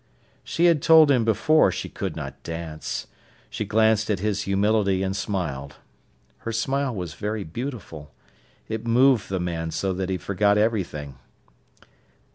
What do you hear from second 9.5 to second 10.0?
so